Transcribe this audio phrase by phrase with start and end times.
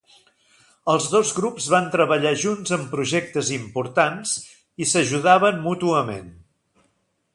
[0.93, 4.35] Els dos grups van treballar junts en projectes importants
[4.85, 6.35] i s'ajudaven mútuament.